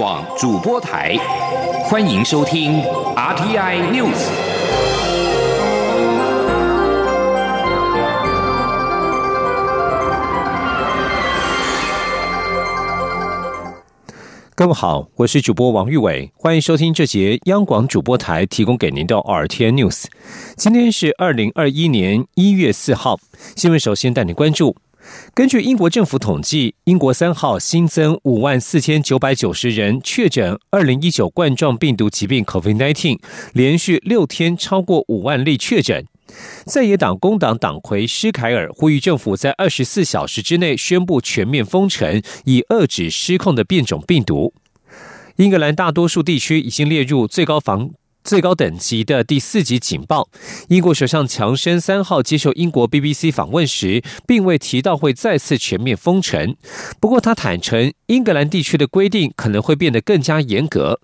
[0.00, 1.14] 广主播台，
[1.84, 2.80] 欢迎收听
[3.14, 4.16] RTI News。
[14.54, 20.06] 各位好，我是主播王玉伟，欢迎收听这节央广主播台提供给您的 RTI News。
[20.56, 23.18] 今天是二零二一年一月四号，
[23.54, 24.74] 新闻首先带你关注。
[25.34, 33.18] 根据英国政府统计，英国三号新增五万四千九百九十人确诊二零一九冠状病毒疾病 （COVID-19），
[33.52, 36.04] 连续六天超过五万例确诊。
[36.64, 44.54] 在野党工党党魁施凯尔呼吁政府在二十四小时之内宣布全面封城，以遏制失控的变种病毒。
[45.36, 47.90] 英格兰大多数地区已经列入最高防。
[48.30, 50.28] 最高等级的第四级警报。
[50.68, 56.54] 英国首相强生三号接受英国 BBC 访问时，并未提到会再次全面封城。
[57.00, 61.00] 不过，他坦诚英格兰地区的规定可能会变得更加严格。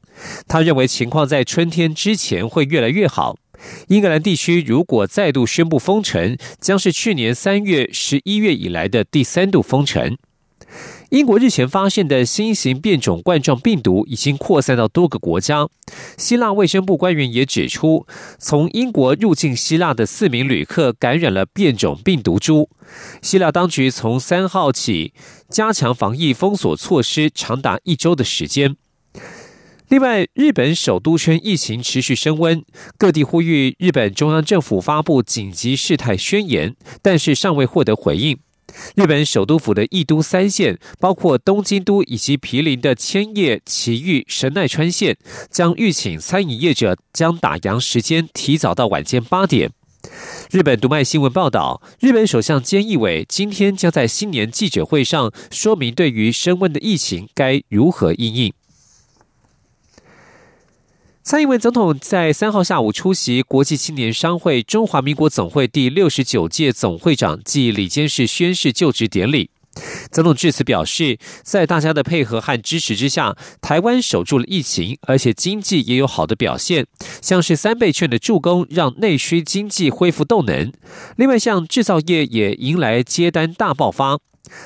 [0.47, 3.35] 他认为情况在春天之前会越来越好。
[3.89, 10.17] 英格兰地区如果再度宣布封城，将是去年三月、十一月以来的第三度封城。
[11.17, 15.67] 英国日前发现的新型变种冠状病毒已经扩散到多个国家。
[16.19, 18.07] 希腊卫生部官员也指出，
[18.39, 22.69] 从英国入境希腊的四名旅客感染了变种病毒株。
[23.23, 25.15] 希腊当局从三号起
[25.49, 28.77] 加强防疫封锁措施，长达一周的时间。
[29.89, 32.63] 另外，日本首都圈疫情持续升温，
[32.99, 38.37] 各地呼吁日本中央政府发布紧急事态宣言，但是尚未获得回应。
[38.95, 45.17] 日本首都府的义都三县，包括东京都以及毗邻的千叶、埼玉、神奈川县，
[45.51, 49.71] 将预请餐饮业者将打烊时间提早到晚间八点。
[50.51, 58.53] 日本读卖新闻报道，日本首相菅义伟今天将在新年记者会上说明对于升温的疫情该如何应应。
[61.29, 69.51] 蔡英文总统在三号下午出席国际青年商会中华民国总会第六十九届总会长暨理监事宣誓就职典礼。
[70.13, 76.87] 总统致辞表示，在大家的配合和支持之下，台湾守住了疫情，而且经济也有好的表现，
[77.21, 80.73] 像是三倍券的助攻，让内需经济恢复动能。
[81.17, 84.21] 另外，像制造业也迎来接单大爆发。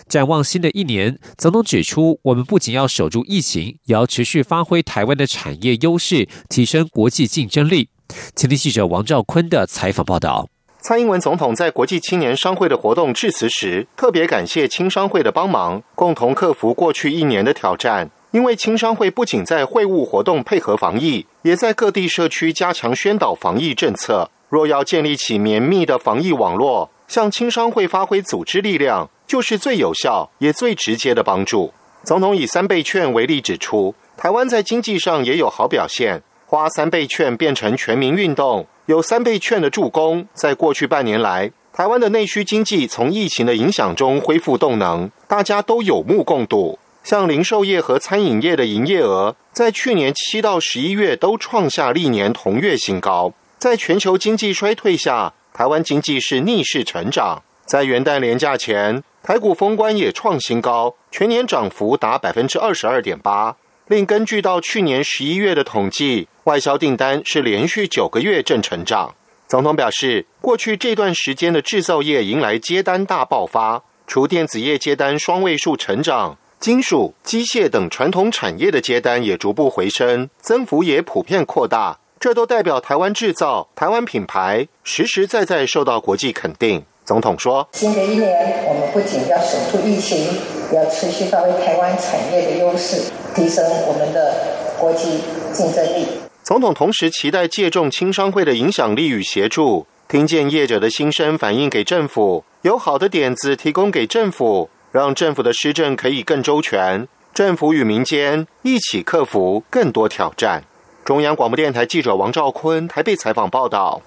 [0.08, 7.88] 展望新的一年，总统指出，我们不仅要守住疫情，也要持续发挥台湾的产业优势，提升国际竞争力。
[8.34, 10.48] 请听记者王兆坤的采访报道。
[10.82, 18.10] 蔡英文总统在国际青年商会的活动致辞时，特别感谢青商会的帮忙，共同克服过去一年的挑战。
[18.32, 24.30] 因为青商会不仅在会务活动配合防疫，也在各地社区加强宣导防疫政策。
[24.48, 29.10] 若要建立起绵密的防疫网络，向青商会发挥组织力量。
[29.26, 31.72] 就是最有效也最直接的帮助。
[32.02, 40.26] 总统以三倍券为例指出，台湾在经济上也有好表现，花三倍券变成全民运动，有三倍券的助攻。
[40.34, 46.80] 在过去半年来，台湾的内需经济从疫情的影响中恢复动能，大家都有目共睹。
[47.04, 53.32] 像零售业和餐饮业的营业额，在去年七到十一月都创下历年同月新高。
[53.58, 57.42] 在全球经济衰退下，台湾经济是逆势成长。
[57.66, 59.02] 在元旦连假前。
[59.22, 63.54] 台股封关也创新高，全年涨幅达百分之二十二点八。
[63.86, 69.14] 另根据到去年十一月的统计，外销订单是连续九个月正成长。
[69.46, 81.98] 总统表示，过去这段时间的制造业迎来接单大爆发，除电子业接单双位数成长，金属、机械等传统产业的接单也逐步回升，增幅也普遍扩大。
[82.20, 86.84] 这都代表台湾制造、台湾品牌实实在在受到国际肯定。
[87.02, 90.28] 总统说：“新的一年，我们不仅要守住疫情，
[90.70, 94.34] 要持续发挥台湾产业的优势，提升我们的
[94.78, 95.22] 国际
[95.54, 96.06] 竞争力。”
[96.44, 107.08] 总统同时期待借重青商会的影响力与协助，听见业者的心声，反映给政府，有好的点子提供给政府，让政府的施政可以更周全。
[107.32, 110.62] 政府与民间一起克服更多挑战。
[111.10, 114.00] 中央广播电台记者王兆坤台北采访报道。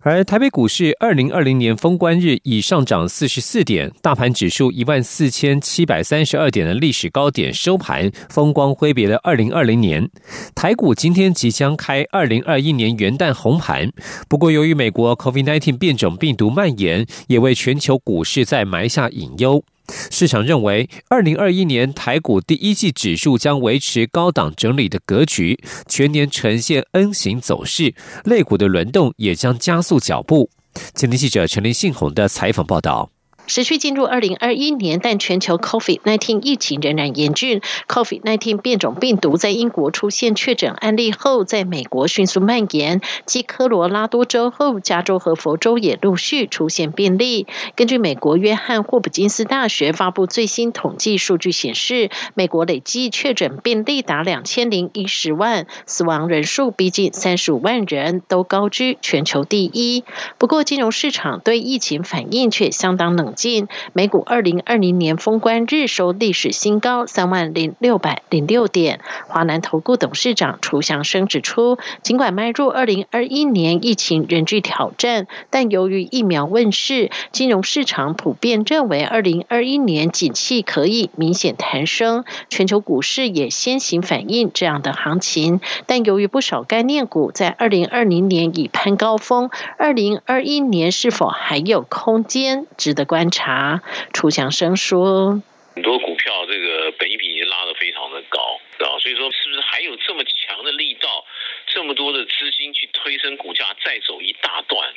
[0.00, 10.08] 而台北股市二零二零年封关日已上涨四十四点，大盘指数一万四千七百三十二点的历史高点收盘，风光挥别了二零二零年。
[10.54, 13.92] 台股今天即将开二零二一年元旦红盘，
[14.26, 19.62] 不过由于美国 COVID-19 变种病毒蔓延，也为全球股市在埋下隐忧。
[20.10, 25.58] 市场认为，二零二一年台股第一季指数将维持高档整理的格局，
[25.88, 27.94] 全年呈现 N 型走势，
[28.24, 30.50] 类股的轮动也将加速脚步。
[30.94, 33.13] 前天记者陈林信宏的采访报道。
[33.46, 37.60] 持续进入二零二一年，但全球 COVID-19 疫情仍然严峻。
[37.88, 47.46] COVID-19 变种病毒在英国出现确诊案例后，在美国迅速蔓延，继科罗拉多州后，加州和佛州也陆续出现病例。
[47.76, 60.04] 根据美国约翰霍普金斯大学发布最新统计数据显示，美国累计确诊病例达两千零一十万，死亡人数逼近三十五万人，都高居全球第一。
[60.38, 63.33] 不过，金融市场对疫情反应却相当冷。
[63.34, 69.00] 近美股二零二零年封关日收历史新高三万零六百零六点。
[69.26, 82.24] 华南投顾董事长楚祥生指出，尽管迈入二零二一年疫情仍具挑战，但由于疫苗问世，金融市场普遍认为二零二一年景气可以明显弹升。
[82.48, 93.23] 全球股市也先行反映这样的行情，但由于不少概念股在二零二零年已攀高峰，二零二一年是否还有空间，值得关。
[93.30, 93.82] 查，
[94.12, 95.42] 楚强生说
[95.74, 101.24] ：“很多股票这个本一比拉得非常的高，啊，所以说是不是还有这么强的力道，
[101.66, 104.88] 这么多的资金去推升股价，再走一大段？”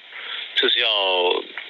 [0.59, 0.87] 这是要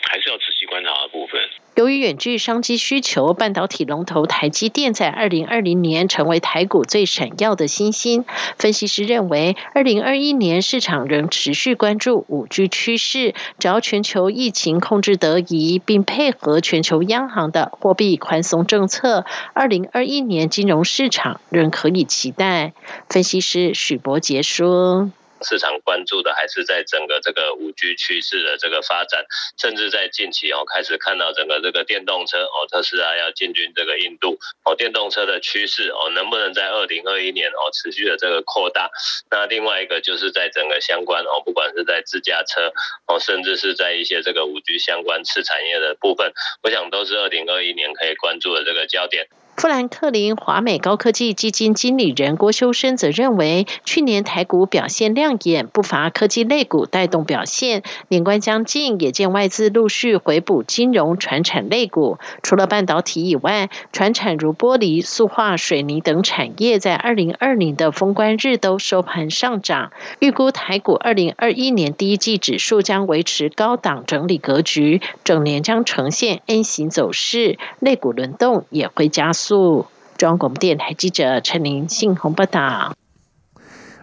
[0.09, 1.41] 还是要仔细观察的部分。
[1.75, 8.25] 由于远距商机需求，半导体龙头台积电在二零二零年成为台股最闪耀的新星。
[8.57, 22.73] 分析师认为，二零二一年市场仍持续关注五 G 趋势，只要全球疫情控制得宜，并配合全球央行的货币宽松政策，二零二一年金融市场仍可以期待。
[23.09, 25.11] 分析师许博杰说。
[25.41, 29.25] 市场关注的还是在整个这个五 G 趋势的这个发展，
[29.59, 38.89] 甚至在近期哦开始看到整个这个电动车哦，特斯拉要进军这个印度哦，电动车的趋势哦，能不能在二零二一年哦持续的这个扩大？
[39.29, 42.71] 那另外一个就是在整个相关哦，不管是在自驾车
[43.07, 46.33] 哦，甚至是在一些这个五 G 相关次产业的部分，
[46.63, 49.27] 我想都是二零二一年可以关注的这个焦点。
[49.59, 57.81] 富兰克林华美高科技基金经理人郭修生则认为，去年台股表现亮眼，不乏科技类股带动表现。
[58.07, 62.19] 年关将近，也见外资陆续回补金融、传产类股。
[62.43, 69.91] 除了半导体以外，传产如玻璃、塑化、水泥等产业，在二零二零的封关日都收盘上涨。
[70.19, 79.46] 预估台股二零二一年第一季指数将维持高档整理格局，整年将呈现 N 型走势，类股轮动也会加速。
[79.47, 82.93] 中央广电台记者陈林信鸿报道。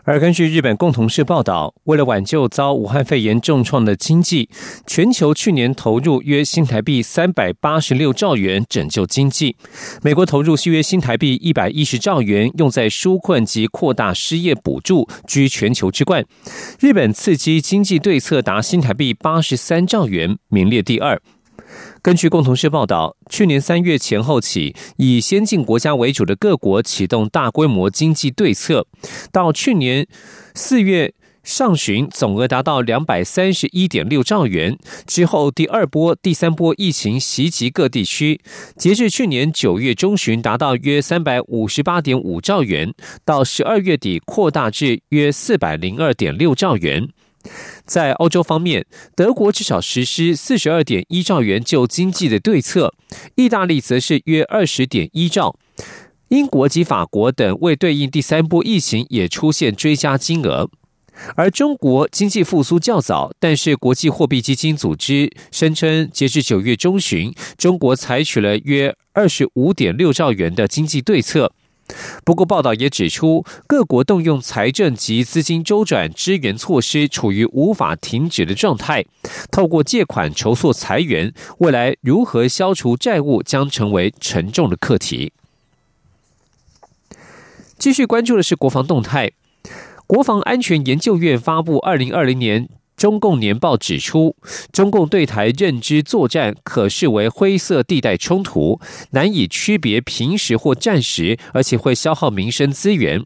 [0.07, 4.51] 而根据日本共同社报道，为了挽救遭武汉肺炎重创的经济，
[4.87, 9.57] 全球去年投入约新台币三百八十六兆元拯救经济。
[10.03, 16.23] 美国投入约新台币一百一十兆元用在纾困及扩大失业补助，居全球之冠。
[16.79, 21.19] 日本刺激经济对策达新台币八十三兆元，名列第二。
[22.05, 28.87] 根据共同社报道，去年三月前后起，以先进国家为主的各国启动大规模经济对策，
[29.33, 30.07] 到去年
[30.55, 34.79] 四月上旬，总额达到两百三十一点六兆元。
[35.07, 38.39] 之后，第二波、第三波疫情袭击各地区，
[38.77, 42.93] 截至去年九月中旬，达到约三百五十八点五兆元，
[43.25, 47.09] 到十二月底扩大至约四百零二点六兆元。
[47.85, 52.95] 在欧洲方面，德国至少实施四十二点一兆元救经济的对策，
[53.35, 55.57] 意大利则是约二十点一兆，
[56.29, 60.71] 英国及法国等为对应第三波疫情也出现追加金额。
[61.37, 71.53] 而中国经济复苏较早，但是国际货币基金组织声称，截至九月中旬，中国采取了约二十五点六兆元的经济对策。
[72.25, 79.05] 不过，报道也指出，各国动用财政及资金周转支援措施处于无法停止的状态。
[79.51, 85.33] 透过借款筹措财源，未来如何消除债务将成为沉重的课题。
[87.79, 89.33] 继续关注的是国防动态，
[90.07, 92.69] 国防安全研究院发布二零二零年。
[93.05, 94.35] 中共年报指出，
[94.73, 98.81] 中共对台认知作战可视为灰色地带冲突，
[99.11, 103.23] 难以区别平时或战时，而且会消耗民生资源。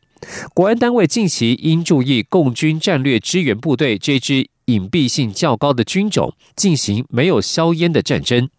[0.52, 8.50] 国安单位近期应注意共军战略支援部队这支隐蔽性较高的军种，进行没有硝烟的战争。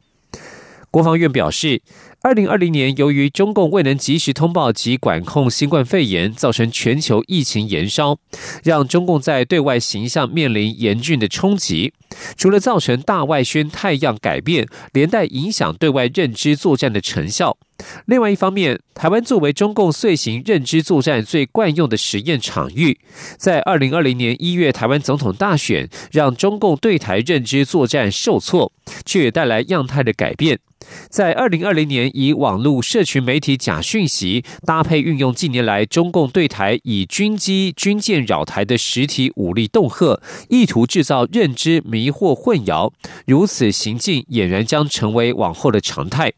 [0.90, 1.82] 国防院表示。
[2.22, 8.20] 二零二零年，由于中共未能及时通报及管控新冠肺炎，造成全球疫情延烧，
[8.62, 11.94] 让中共在对外形象面临严峻的冲击。
[12.36, 17.58] 除了造成大外宣太阳改变，连带影响对外认知作战的成效。
[18.06, 23.00] 另外一方面，台湾作为中共遂行认知作战最惯用的实验场域，
[23.38, 28.74] 在二零二零年一月台湾总统大选，让中共对台认知作战受挫，
[29.06, 30.60] 却也带来样态的改变。
[31.10, 42.92] 在二零二零年以网络社群媒体假讯息搭配运用近年来中共对台以军机、军舰扰台的实体武力恫吓，意图制造认知迷惑混淆，
[43.26, 46.32] 如此行径俨然将成为往后的常态。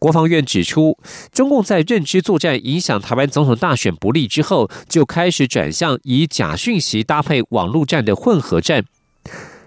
[0.00, 0.98] 国防院指出，
[1.32, 8.84] 中共在认知作战影响台湾总统大选不利之后，就开始转向以假讯息搭配网络战的混合战。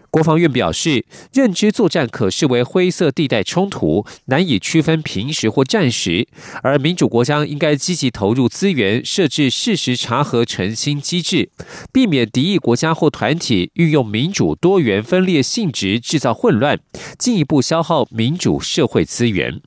[0.10, 6.28] 国防院表示，认知作战可视为灰色地带冲突，难以区分平时或战时。
[6.64, 11.50] 而民主国家应该积极投入资源，设置事实查核澄清机制，
[11.92, 16.80] 避免敌意国家或团体运用民主多元分裂性质制造混乱，
[17.20, 19.62] 进一步消耗民主社会资源。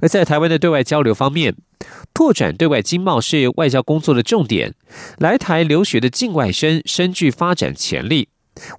[0.00, 1.54] 而在台湾的对外交流方面，
[2.12, 4.74] 拓展对外经贸是外交工作的重点。
[5.18, 8.28] 来台留学的境外生深具发展潜力。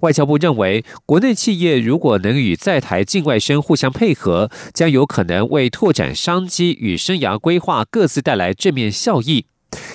[0.02, 9.46] 外交部认为，国内企业如果能与在台境外生互相配合，将有可能为拓展商机与生涯规划各自带来正面效益。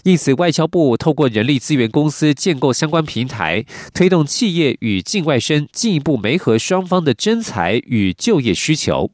[0.04, 9.10] 因此，外交部透过人力资源公司建构相关平台，推动企业与境外生进一步媒合双方的真才与就业需求。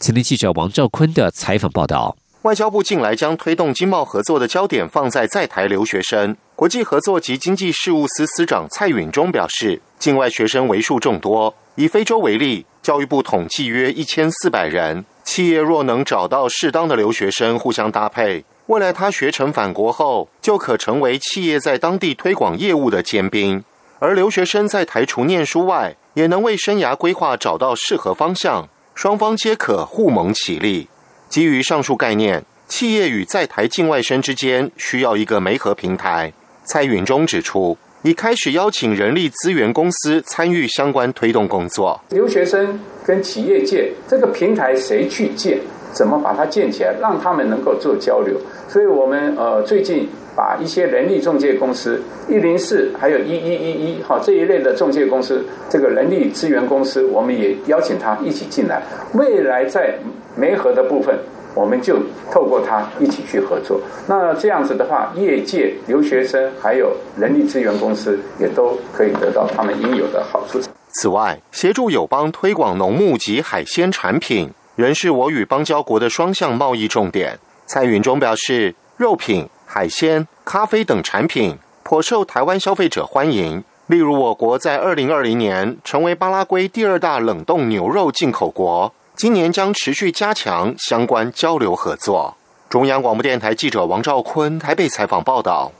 [0.00, 6.36] 前天记者王兆坤的采访报道：外交部近来将推动经贸合作的焦点放在在台留学生。
[6.58, 11.54] 国际合作及经济事务司司长蔡允中表示，境外学生为数众多。
[11.76, 15.04] 以非洲为例，教育部统计约一千四百人。
[15.22, 18.44] 企业若能找到适当的留学生互相搭配。
[18.66, 23.62] 未来他学成返国后，就可成为企业在当地推广业务的尖兵。
[24.00, 30.88] 而留学生在台除念书外，也能为生涯规划找到适合方向，双方皆可互蒙其利。
[31.28, 36.32] 基于上述概念，企业与在台境外生之间需要一个媒合平台。
[36.68, 41.98] 蔡允中指出，已开始邀请人力资源公司参与相关推动工作。
[42.10, 45.58] 留学生跟企业界这个平台谁去建？
[45.94, 48.36] 怎么把它建起来，让他们能够做交流？
[48.68, 50.06] 所以我们呃最近
[50.36, 58.82] 把一些人力中介公司一零四还有一一一一哈这一类的中介公司，这个人力资源公司，我们也邀请他一起进来。
[59.14, 59.98] 未来在
[60.36, 61.18] 媒合的部分，
[61.54, 61.98] 我们就
[62.30, 63.80] 透过他一起去合作。
[64.06, 70.60] 那这样子的话，业界留学生还有人力资源公司也都可以得到他们应有的好处。
[70.92, 74.50] 此外，协助友邦推广农牧及海鲜产品。
[74.78, 77.36] 仍是我与邦交国的双向贸易重点。
[77.66, 83.64] 蔡云中表示，肉品、海鲜、咖啡等产品颇受台湾消费者欢迎。
[83.88, 92.36] 例如，我国在二零二零年成为巴拉圭第二大冷冻牛肉进口国，今年将持续加强相关交流合作。
[92.68, 95.72] 中央广播电台记者王兆坤台北采访报道。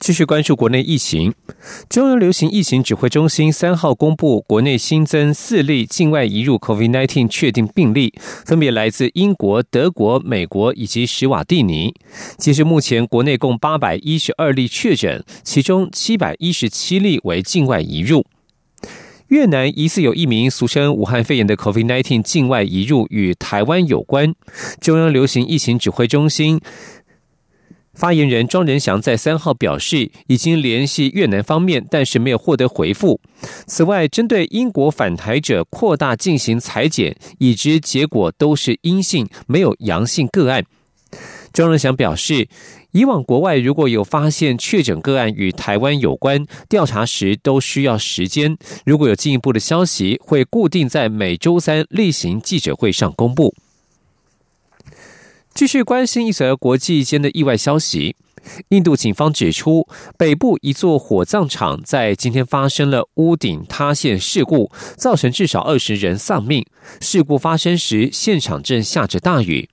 [0.00, 1.32] 继续关注国内疫情，
[1.88, 8.12] 中央流行疫情指挥中心三号公布，国内新增四例境外移入 COVID-19 确定病例，
[8.44, 11.94] 分别来自英国、德国、美国以及史瓦蒂尼。
[12.36, 18.26] 截至目前，国内共八百一十二例确诊，其中七百一十七例为境外移入。
[19.28, 24.34] 越南疑似有一名俗称武汉肺炎的 COVID-19 境外移入与台湾有关，
[24.80, 26.60] 中央流行疫情指挥中心。
[27.94, 33.20] 发言人庄仁祥在三号表示，已经联系越南方面，但是没有获得回复。
[33.66, 40.64] 此外，针对英国返台者扩大进行裁剪，已知结果都是阴性，没有阳性个案。
[41.52, 42.48] 庄仁祥表示，
[42.94, 48.56] 以往国外如果有发现确诊个案与台湾有关，调查时都需要时间。
[48.86, 53.52] 如果有进一步的消息，会固定在每周三例行记者会上公布。
[55.52, 58.14] 继续关心一则国际间的意外消息。
[58.68, 66.64] 印度警方指出，北部一座火葬场在今天发生了屋顶塌陷事故，造成至少二十人丧命。
[67.00, 69.68] 事故发生时，现场正下着大雨。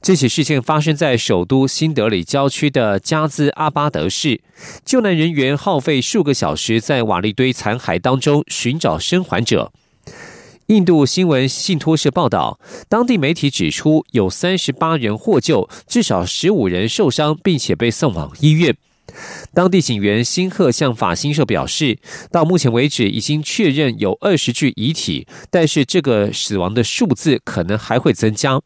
[0.00, 4.40] 这起事件发生在首都新德里郊区的加兹阿巴德市，
[4.84, 9.72] 救难人员耗费数个小时，在瓦砾堆残骸当中寻找生还者。
[10.66, 12.58] 印度新闻信托社报道，
[12.88, 18.76] 当地媒体指出，有三十八人获救，至少十五人受伤，并且被送往医院。
[19.54, 21.98] 当地警员辛赫向法新社表示，
[22.32, 28.60] 到目前为止已经确认有二十具遗体，但是这个死亡的数字可能还会增加。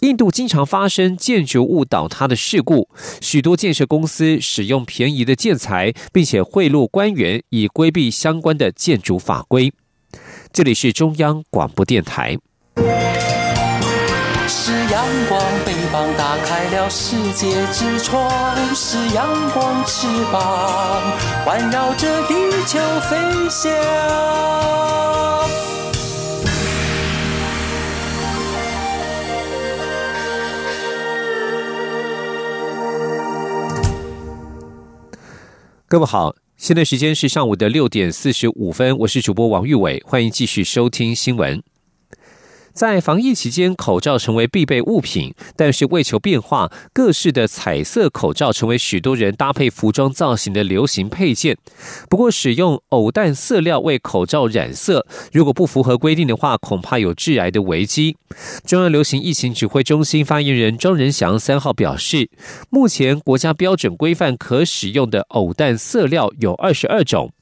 [0.00, 2.88] 印度经常发生建筑物倒塌的事故，
[3.20, 9.72] 许多建设公司使用便宜的建材，并且贿赂官员，以规避相关的建筑法规。
[10.52, 12.36] 这里是中央广播电台。
[14.48, 18.20] 是阳光，翅膀打开了世界之窗；
[18.74, 21.02] 是阳光，翅膀
[21.44, 22.34] 环绕着地
[22.66, 23.16] 球飞
[23.48, 23.70] 翔。
[35.92, 41.62] 各位好，现在时间是上午的六点四十五分，我是主播王玉伟，欢迎继续收听新闻。
[42.72, 45.34] 在防疫期间，口罩成为必备物品。
[45.56, 51.56] 但是为求变化，各式的彩色口罩成为许多人搭配服装造型的流行配件。
[52.08, 58.16] 不过，使用偶氮色料为口罩染色，如果不符合规定的话，恐怕有致癌的危机。
[58.64, 62.30] 中央流行疫情指挥中心发言人庄仁祥三号表示，
[62.70, 67.32] 目前国家标准规范可使用的偶氮色料有二十二种，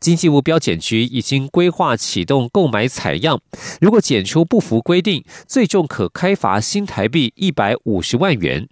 [0.00, 3.40] 经济部标检局已经规划启动购买采样，
[3.80, 4.80] 如果检出不符。
[4.80, 8.66] 规定最重可开罚新台币一百五十万元。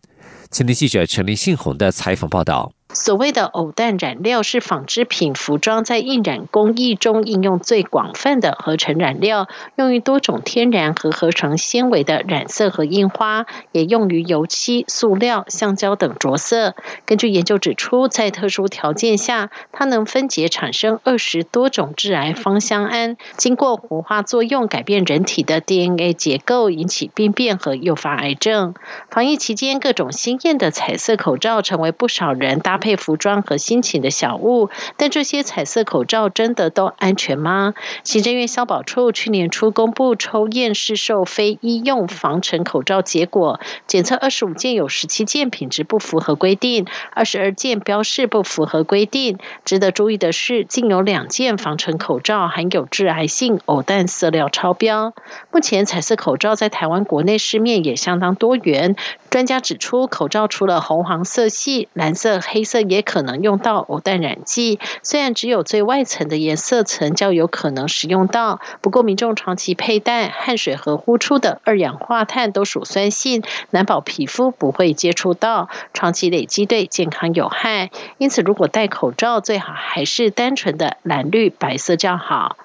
[0.50, 2.72] 前天记者陈林信宏的采访报道。
[2.94, 16.74] 所谓的偶氮染料是纺织品、服装在印染工艺中应用最广泛的合成染料，用于多种天然和合成纤维的染色和印花，也用于油漆、塑料、橡胶等着色。
[17.04, 28.72] 根据研究指出，在特殊条件下，它能分解产生二十多种致癌芳香胺，经过活化作用改变人体的 DNA 结构，引起病变和诱发癌症。
[29.10, 32.77] 防疫期间，各种鲜艳的彩色口罩成为不少人搭。
[32.78, 37.74] 配服装和心情的小物，但这些彩色口罩真的都安全吗？
[38.04, 49.38] 行政院消保处去年初公布抽验市售非医用防尘口罩结果，检测二十五件，有十七件品质不符合规定，二十二件标示不符合规定。
[49.64, 55.14] 值得注意的是，竟有两件防尘口罩含有致癌性偶氮色料超标。
[55.50, 58.96] 目前彩色口罩在台湾国内市面也相当多元。
[59.30, 64.78] 专家指出，口罩除了红黄色系、蓝色、黑色，也可能用到偶氮染剂。
[65.02, 77.90] 虽然只有最外层的颜色层较有可能使用到，不过民众长期佩戴，汗水和呼出的二氧化碳都属酸性，难保皮肤不会接触到，长期累积对健康有害。
[78.18, 82.56] 因此，如果戴口罩，最好还是单纯的蓝绿白色较好。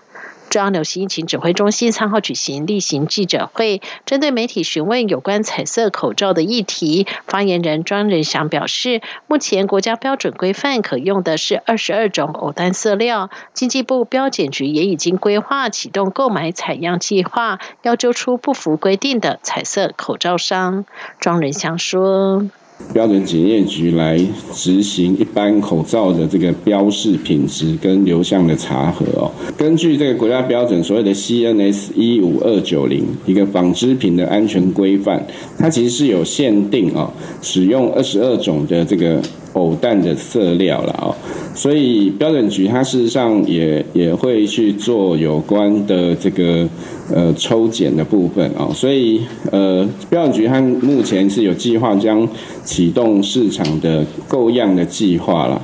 [0.54, 20.86] 中央流行疫情指挥中心三号举行例行记者会，针对媒体询问有关彩色口罩的议题，发言人庄仁祥表示，目前国家标准规范可用的是二十二种偶氮色料，经济部标检局也已经规划启动购买采样计划，要揪出不符规定的彩色口罩商。
[21.20, 22.46] 庄仁祥说。
[22.92, 24.20] 标准检验局来
[24.52, 29.32] 执行一般口罩的这个标示品质跟流向的查核哦。
[29.58, 35.26] 根据这个国家标准所谓的 CNS 一五二九零一个纺织品的安全规范，
[35.58, 39.22] 它其实是有限定哦，使用二十二种的这个。
[39.54, 41.14] 偶氮的色料了哦，
[41.54, 46.68] 所以标准局它事实上也也会去做有关的这个
[47.14, 52.28] 呃抽检的部分啊，所以呃标准局它目前是有计划将
[52.74, 55.62] 启动市场的购样的计划了。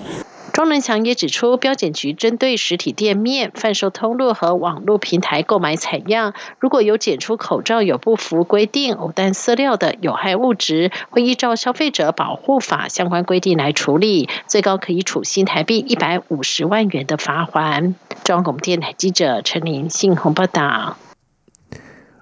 [0.54, 17.96] 庄仁强也指出，标检局针对实体店面、贩售通路和网络平台购买采样，如果有检出口罩有不符规定偶氮色料的有害物质，会依照消费者保护法相关规定来处理，最高可以处新台币一百五十万元的罚款。
[18.24, 20.98] 中央广播电台记者陈琳信鸿报道。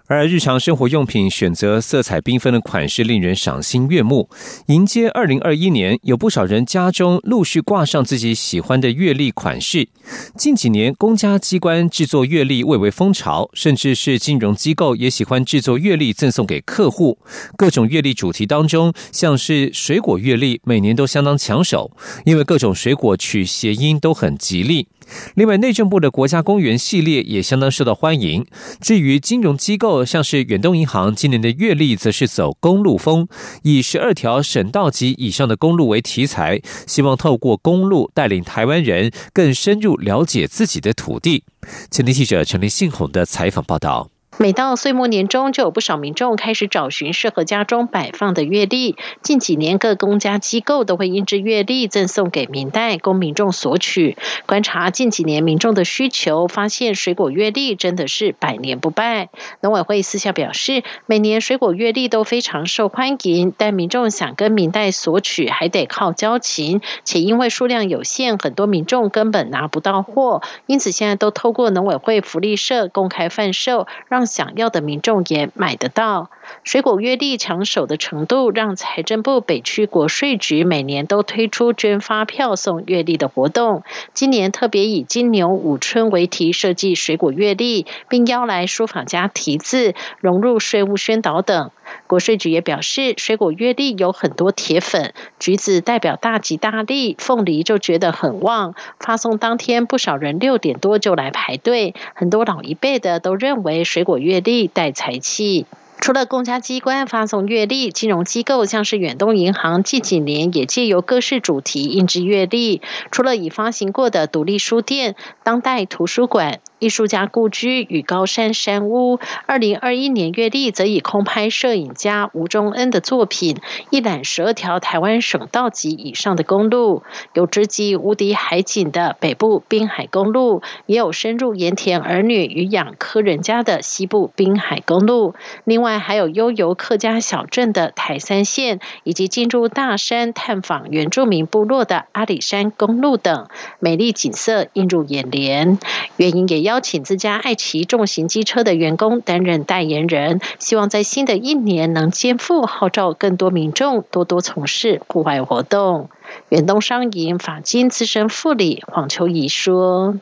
[0.10, 4.30] 而日常生活用品选择色彩缤纷的款式，令人赏心悦目。
[4.68, 9.90] 迎接二零二一年，有不少人家中陆续挂上自己喜欢的月历款式。
[10.38, 17.18] 近几年，公家机关制作月历蔚为风潮，甚至是金融机构也喜欢制作月历赠送给客户。
[17.58, 21.92] 各种月历主题当中，像是水果月历，每年都相当抢手，
[22.24, 24.88] 因为各种水果取谐音都很吉利。
[25.36, 28.46] 另外，内政部的国家公园系列也相当受到欢迎。
[28.82, 33.28] 至于金融机构，像是远东银行今年的月历，则是走公路风，
[33.64, 41.44] 以十二条省道级以上的公路为题材，希望透过公路带领台湾人更深入了解自己的土地。
[41.90, 44.10] 前天记者陈林信宏的采访报道。
[44.40, 48.96] 每到岁末年终，就有不少民众开始找寻适合家中摆放的月历。
[49.24, 54.16] 近几年，各公家机构都会印制月历赠送给民代，供民众索取。
[54.46, 59.30] 观察近几年民众的需求，发现水果月历真的是百年不败。
[59.62, 70.44] 农委会私下表示，每年水果月历都非常受欢迎，但民众想跟民代索取，还得靠交情，且因为数量有限，很多民众根本拿不到货。
[70.68, 76.30] 因此，现在都透过农委会福利社公开贩售，让想要的民众也买得到。
[76.64, 83.84] 水果月历抢手的程度，让财政部北区国税局每年都推出捐发票送月历的活动。
[84.14, 91.72] 今年特别以金牛五春为题设计水果月历，并邀来书法家题字，融入税务宣导等。
[92.08, 98.76] 国税局也表示，水果月历有很多铁粉，橘子代表大吉大利，凤梨就觉得很旺。
[99.00, 105.66] 发送当天，不少人六点多就来排队，很多老一辈的都认为水果月历带财气。
[106.00, 112.82] 除了公家机关发送月历，金融机构像是远东银行近几年也借由各式主题印制月历。
[113.12, 116.60] 除了已发行过的独立书店、当代图书馆。
[116.80, 123.58] 艺术家故居与高山山屋，二零二一年月历则以空拍摄影家吴忠恩的作品，
[123.90, 127.02] 一览十二条台湾省道级以上的公路，
[127.34, 143.48] 有直击无敌海景的北部滨海公路，也有深入盐田儿女与养科人家的西部滨海公路，另外还有悠游客家小镇的台三线，以及进入大山探访原住民部落的阿里山公路等，
[143.80, 145.80] 美丽景色映入眼帘。
[146.18, 146.67] 原因也。
[146.68, 156.10] 邀请自家爱骑重型机车的员工担任代言人，希望在新的一年能肩负号召更多民众多多从事户外活动。
[156.50, 160.18] 远东商银法金资深副理黄秋怡说。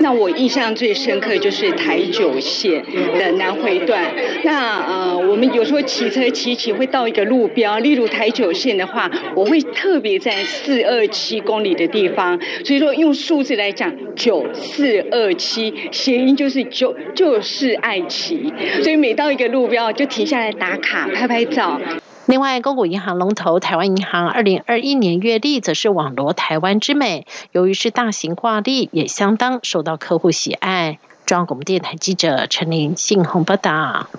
[0.00, 2.84] 那我印象最深刻就是台九线
[3.18, 4.14] 的南回段。
[4.44, 12.38] 那呃，我们有时候骑车骑骑会到一个路标，例如台九线的话，我会特别在四二七公里的地方。
[12.64, 18.52] 所以说用数字来讲，九四二七，谐音就是就就是爱骑。
[18.82, 21.80] 所以每到一个路标就停下来打卡拍拍照。
[22.28, 30.98] 另外，公股银行龙头台湾银行二零二一年月历则是网罗台湾之美，由于是大型挂历，也相当受到客户喜爱。
[31.24, 34.10] 中央广播电台记者陈琳信鸿报道。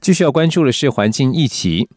[0.00, 1.88] 继续要关注的是环境议题，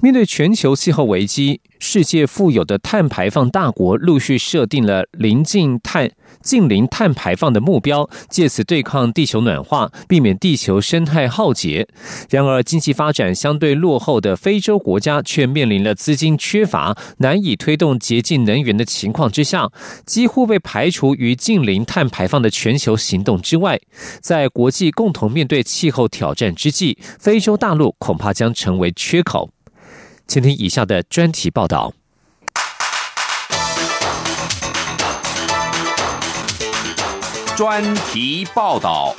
[0.00, 1.60] 面对全球气候危机。
[1.78, 6.10] 世界富有的碳排放大国陆续设定了临近碳、
[6.46, 11.88] 近零碳排放的目标，借此对抗地球暖化，避免地球生态浩劫。
[12.30, 19.68] 然而，经济发展相对落后的非洲国家却面临了资金缺乏、难以推动洁净能源的情况之下，
[20.06, 23.80] 几乎被排除于近零碳排放的全球行动之外。
[24.20, 29.50] 在国际共同面对气候挑战之际，非洲大陆恐怕将成为缺口。
[30.28, 31.92] 请听以下的专题报道。
[37.56, 39.14] 专题报道。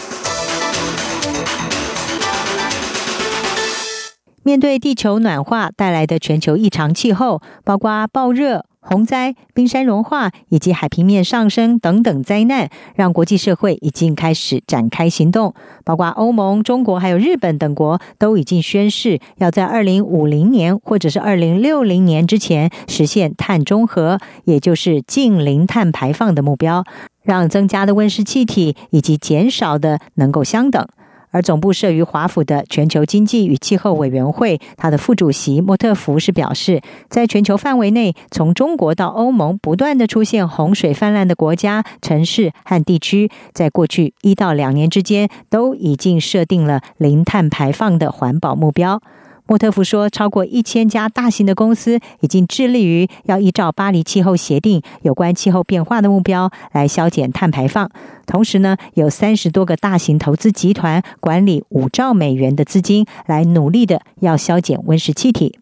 [4.44, 8.66] 面对地球暖化带来的全球异常气候，包括暴热。
[8.80, 15.54] 洪灾、冰山融化以及海平面上升等等灾难，让国际社会已经开始展开行动。
[15.84, 26.86] 包括欧盟、中国还有日本等国都已经宣誓，要在二零五零年或者是二零六零年之前实现碳中和，也就是近零碳排放的目标，
[27.28, 30.88] 让增加的温室气体以及减少的能够相等。
[31.30, 49.02] 而总部设于华府的全球经济与气候委员会，它的副主席莫特福是表示，在全球范围内，从中国到欧盟，不断的出现洪水泛滥的国家、城市和地区，在过去一到两年之间，都已经设定了零碳排放的环保目标。
[49.48, 57.90] 莫特福说，超过一千家大型的公司已经致力于要依照巴黎气候协定有关气候变化的目标来削减碳排放。
[58.26, 65.58] 同时呢，有三十多个大型投资集团管理五兆美元的资金，来努力的要削减温室气体。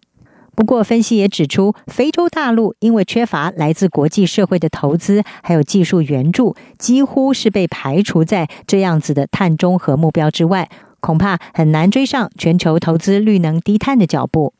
[0.56, 10.69] 不过，分析也指出，非洲大陆因为缺乏来自国际社会的投资，还有技术援助，几乎是被排除在这样子的碳中和目标之外。
[11.05, 14.53] 恐怕很难追上全球投资绿能低碳的脚步。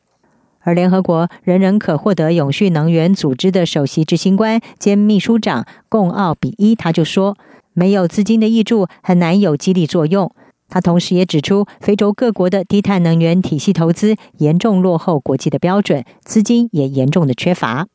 [0.60, 7.36] 而联合国人人可获得永续能源组织的首席执行官兼秘书长贡奥比伊他就说
[7.74, 10.30] ：“没有资金的益助，很难有激励作用。”
[10.70, 17.88] 他同时也指出，非洲各国的低碳能源体系投资严重落后国际的标准，资金也严重的缺乏。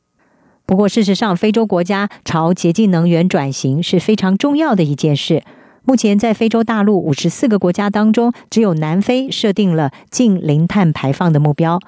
[0.66, 5.44] 不过，事实上，非洲国家朝洁净能源转型是非常重要的一件事。
[5.84, 11.80] 目前，在非洲大陆五十四个国家当中，只有南非设定了近零碳排放的目标。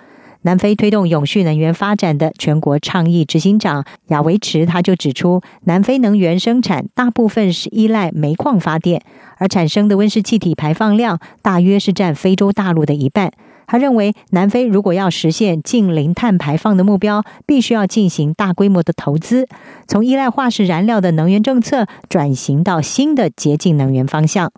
[0.42, 9.02] 南非推动永续能源发展的全国倡议执行长亚维池他就指出，南非能源生产大部分是依赖煤矿发电，
[9.38, 13.32] 而产生的温室气体排放量大约是占非洲大陆的一半。
[13.68, 19.48] 他认为，南非如果要实现近零碳排放的目标，必须要进行大规模的投资，
[19.88, 24.52] 从依赖化石燃料的能源政策转型到新的洁净能源方向。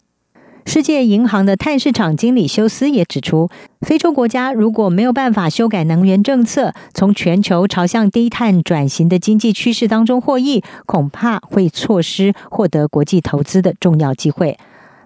[0.67, 3.49] 世界银行的碳市场经理休斯也指出，
[3.81, 14.57] 非洲国家如果没有办法修改能源政策，从全球朝向低碳转型的经济趋势当中获益，恐怕会错失获得国际投资的重要机会。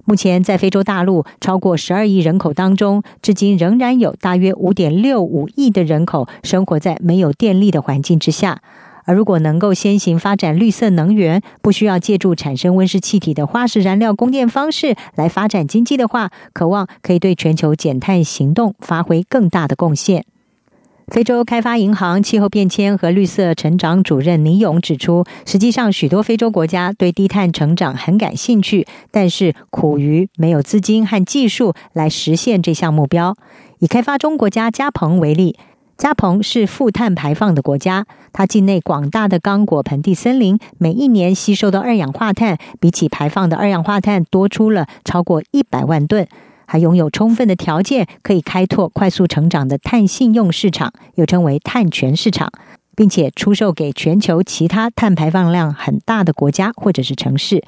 [0.10, 8.64] 目前在非洲大陆超过十二亿人口当中，至今仍然有大约五点六五亿的人口生活在没有电力的环境之下。
[9.06, 20.26] 而如果能够先行发展绿色能源，不需要借助产生温室气体的化石燃料供电方式来发展经济的话，渴望可以对全球减碳行动发挥更大的贡献。
[21.12, 33.36] 非洲开发银行气候变迁和绿色成长主任尼勇指出，实际上许多非洲国家对低碳成长很感兴趣，但是苦于没有资金和技术来实现这项目标。
[33.80, 35.58] 以开发中国家加蓬为例，
[35.98, 46.28] 加蓬是负碳排放的国家，它境内广大的刚果盆地森林每一年吸收的二氧化碳，比起排放的二氧化碳多出了超过一百万吨。
[46.72, 52.52] 还拥有充分的条件，可以开拓快速成长的碳信用市场，又称为碳权市场，
[52.96, 57.64] 并且出售给全球其他碳排放量很大的国家或者是城市。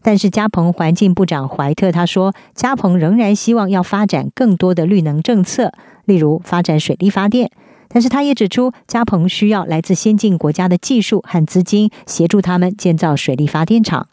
[0.00, 5.72] 但是，加蓬环境部长怀特他说，加蓬仍然希望要发展更多的绿能政策，
[6.06, 7.50] 例如发展水力发电。
[7.88, 14.08] 但是，他也指出，加蓬需要来自先进国家的技术和资金，协助他们建造水力发电厂。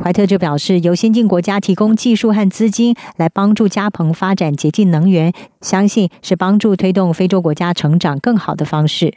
[0.00, 9.14] 怀特就表示，由先进国家提供技术和资金来帮助加蓬发展洁净能源，相信是帮助推动非洲国家成长更好的方式。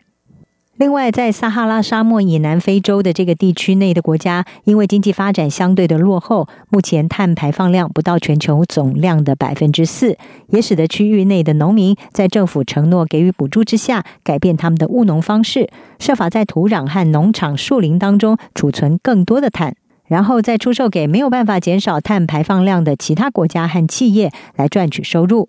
[0.77, 10.17] 另外，在撒哈拉沙漠以南非洲的这个地区内的国家，因为经济发展相对的落后，目前碳排放量不到全球总量的百分之四，
[10.47, 19.75] 也使得区域内的农民在政府承诺给予补助之下，改变他们的务农方式，设法在土壤和农场树林当中储存更多的碳。
[20.11, 25.47] 然后再出售给没有办法减少碳排放量的其他国家和企业来赚取收入。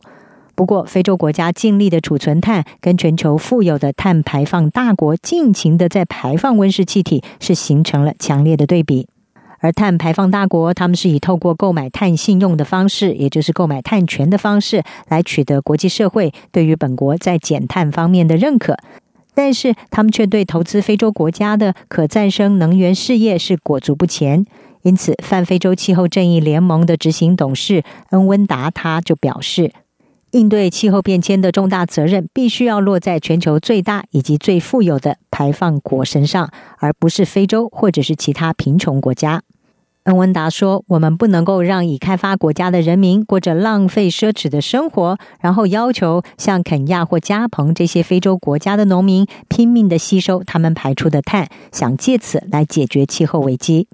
[0.54, 9.08] 不过，非洲国家尽力的储存碳，跟全球富有的碳排放大国尽情的在排放温室气体，是形成了强烈的对比。
[9.58, 18.76] 而碳排放大国，他们是以透过购买碳信用的方式，也就是购买碳权的方式，来取得国际社会对于本国在减碳方面的认可。
[19.34, 24.44] 但是他们却对投资非洲国家的可再生能源事业是裹足不前，
[24.82, 29.72] 因此泛非洲气候正义联盟的执行董事恩温达他就表示，
[30.32, 39.42] 应对气候变迁的重大责任必须要落在全球最大以及最富有的排放国身上，而不是非洲或者是其他贫穷国家。
[40.04, 53.86] 恩文达说：“我们不能够让已开发国家的人民过着浪费奢侈的生活，然后要求像肯亚或加蓬这些非洲国家的农民拼命的吸收他们排出的碳，想借此来解决气候危机。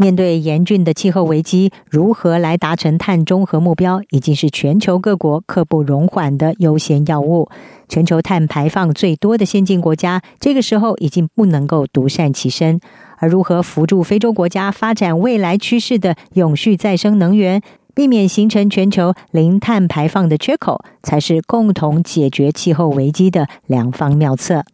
[0.00, 7.50] 面对严峻的气候危机，如何来达成碳中和目标，已经是全球各国刻不容缓的优先要务。
[7.86, 12.80] 全球碳排放最多的先进国家，这个时候已经不能够独善其身。”
[13.20, 17.60] 而如何扶助非洲国家发展未来趋势的永续再生能源，
[17.94, 24.64] 避免形成全球零碳排放的缺口，才是共同解决气候危机的良方妙策。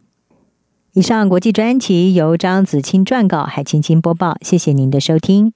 [0.97, 4.35] 以上国际专题由张子清撰稿，海青青播报。
[4.41, 5.53] 谢谢您的收听。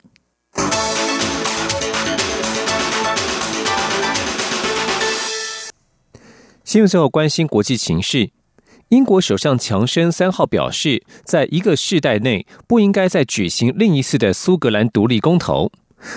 [6.63, 8.30] 新闻最后关心国际情势。
[8.89, 15.71] 英国首相强生三号表示，在一个世代内不应该再举行另一次的苏格兰独立公投。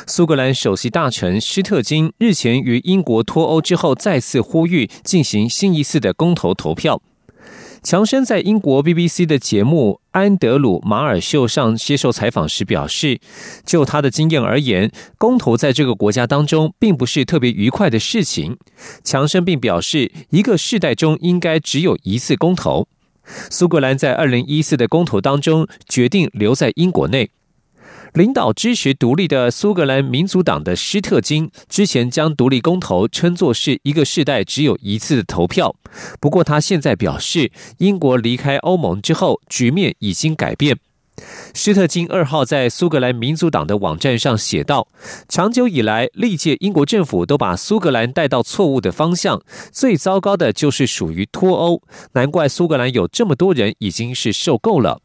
[0.06, 7.00] 苏格兰首席大臣施特金日前于英国脱欧之后，再次呼吁进行新一次的公投投票。
[7.84, 13.20] 强生在英国 BBC 的节目《安德鲁马尔秀》上接受采访时表示，
[13.66, 18.56] 就他的经验而言，公投在这个国家当中并不是特别愉快的事情。
[19.04, 22.88] 强生并表示，一个世代中应该只有一次公投。
[23.50, 27.28] 苏格兰在二零一四的公投当中决定留在英国内。
[28.14, 35.74] 领导支持独立的苏格兰民族党的施特金之前将独立公投称作是一个世代只有一次的投票，
[36.20, 40.78] 不过他现在表示，英国离开欧盟之后，局面已经改变。
[41.54, 44.86] 施特金二号在苏格兰民族党的网站上写道
[45.28, 51.82] ：“长久以来，历届英国政府都把苏格兰带到错误的方向，最糟糕的就是属于脱欧。
[52.12, 55.00] 难怪苏格兰有这么多人已经是受够了。”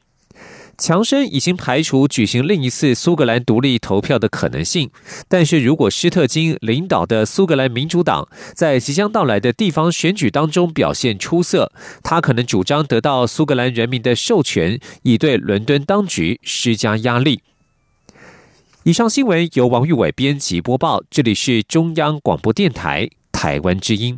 [0.79, 4.89] 强生已经排除举行另一次苏格兰独立投票的可能性，
[5.27, 17.41] 但是如果施特金领导的苏格兰民主党在即将到来的地方选举当中表现出色，他可能主张得到苏格兰人民的授权，以对伦敦当局施加压力。
[18.83, 24.17] 以上新闻由王玉伟编辑播报，这里是中央广播电台台湾之音。